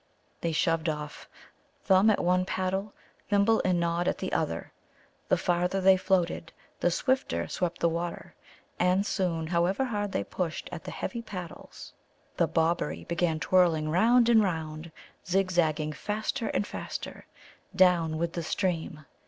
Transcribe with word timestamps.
They 0.41 0.51
shoved 0.51 0.89
off, 0.89 1.29
Thumb 1.83 2.09
at 2.09 2.23
one 2.23 2.43
paddle, 2.43 2.91
Thimble 3.29 3.61
and 3.63 3.79
Nod 3.79 4.07
at 4.07 4.17
the 4.17 4.33
other. 4.33 4.71
The 5.29 5.37
farther 5.37 5.79
they 5.79 5.95
floated, 5.95 6.51
the 6.79 6.89
swifter 6.89 7.47
swept 7.47 7.77
the 7.77 7.87
water. 7.87 8.33
And 8.79 9.05
soon, 9.05 9.45
however 9.45 9.83
hard 9.85 10.11
they 10.11 10.23
pushed 10.23 10.69
at 10.71 10.85
the 10.85 10.89
heavy 10.89 11.21
paddles, 11.21 11.93
the 12.37 12.47
Bobberie 12.47 13.07
began 13.07 13.39
twirling 13.39 13.89
round 13.91 14.27
and 14.27 14.41
round, 14.41 14.91
zig 15.29 15.51
zagging 15.51 15.93
faster 15.93 16.47
and 16.47 16.65
faster 16.65 17.27
down 17.75 18.17
with 18.17 18.33
the 18.33 18.41
stream. 18.41 19.05